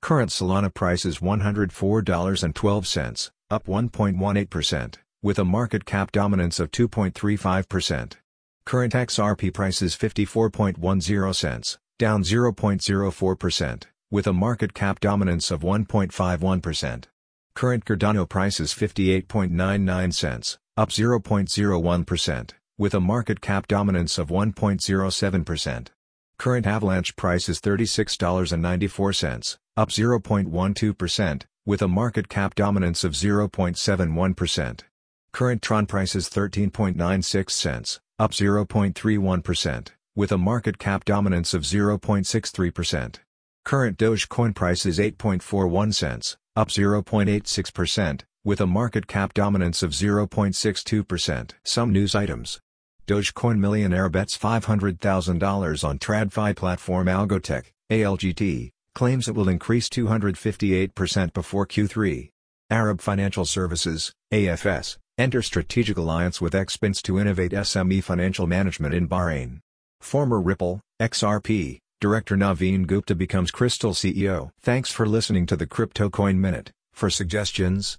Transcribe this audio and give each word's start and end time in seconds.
Current 0.01 0.31
Solana 0.31 0.73
price 0.73 1.05
is 1.05 1.19
$104.12, 1.19 3.31
up 3.51 3.67
1.18%, 3.67 4.95
with 5.23 5.39
a 5.39 5.45
market 5.45 5.85
cap 5.85 6.11
dominance 6.11 6.59
of 6.59 6.71
2.35%. 6.71 8.15
Current 8.65 8.95
XRP 8.95 9.53
price 9.53 9.83
is 9.83 9.95
54.10 9.97 11.35
cents, 11.35 11.77
down 11.99 12.23
0.04%, 12.23 13.83
with 14.11 14.27
a 14.27 14.33
market 14.33 14.73
cap 14.73 15.01
dominance 15.01 15.51
of 15.51 15.61
1.51%. 15.61 17.05
Current 17.55 17.85
Cardano 17.85 18.27
price 18.27 18.61
is 18.61 18.73
58.99 18.73 20.15
cents, 20.15 20.57
up 20.77 20.89
0.01%, 20.89 22.51
with 22.79 22.95
a 22.95 23.01
market 23.01 23.41
cap 23.41 23.67
dominance 23.67 24.17
of 24.17 24.29
1.07%. 24.29 25.89
Current 26.39 26.67
Avalanche 26.67 27.15
price 27.15 27.49
is 27.49 27.61
$36.94, 27.61 29.59
up 29.77 29.91
0.12%, 29.91 31.43
with 31.67 31.83
a 31.83 31.89
market 31.89 32.29
cap 32.29 32.55
dominance 32.55 33.05
of 33.05 33.13
0.71%. 33.13 34.81
Current 35.33 35.63
Tron 35.63 35.87
price 35.87 36.15
is 36.15 36.29
13.96 36.29 37.51
cents, 37.51 38.01
up 38.19 38.33
0.31%, 38.33 39.89
with 40.17 40.33
a 40.33 40.39
market 40.39 40.79
cap 40.79 41.05
dominance 41.05 41.55
of 41.55 41.63
0.63%. 41.63 43.17
Current 43.65 43.97
Dogecoin 43.99 44.55
price 44.55 44.85
is 44.85 44.99
8.41 44.99 45.95
cents, 45.95 46.37
up 46.57 46.69
0.86%, 46.69 48.23
with 48.45 48.61
a 48.61 48.67
market 48.67 49.07
cap 49.07 49.35
dominance 49.35 49.83
of 49.83 49.93
0.62%. 49.93 51.53
Some 51.65 51.93
news 51.93 52.15
items. 52.15 52.61
Dogecoin 53.07 53.59
millionaire 53.59 54.09
bets 54.09 54.37
$500,000 54.39 55.85
on 55.85 55.99
TradFi 55.99 56.57
platform 56.57 57.07
Algotech, 57.07 57.65
ALGT, 57.91 58.71
claims 58.95 59.29
it 59.29 59.35
will 59.35 59.49
increase 59.49 59.89
258% 59.89 61.33
before 61.33 61.67
Q3. 61.67 62.31
Arab 62.71 63.01
Financial 63.01 63.45
Services, 63.45 64.13
AFS, 64.33 64.97
enter 65.19 65.43
strategic 65.43 65.97
alliance 65.97 66.41
with 66.41 66.55
Xpence 66.55 67.03
to 67.03 67.19
innovate 67.19 67.53
SME 67.53 68.03
financial 68.03 68.47
management 68.47 68.95
in 68.95 69.09
Bahrain. 69.09 69.61
Former 70.01 70.41
Ripple, 70.41 70.81
XRP, 71.01 71.79
Director 72.01 72.37
Navin 72.37 72.87
Gupta 72.87 73.15
becomes 73.15 73.53
Crystal 73.53 73.93
CEO. 73.93 74.51
Thanks 74.61 74.91
for 74.91 75.07
listening 75.07 75.47
to 75.47 75.57
the 75.57 75.67
Crypto 75.67 76.11
Coin 76.11 76.41
Minute. 76.41 76.73
For 76.93 77.11
suggestions, 77.11 77.99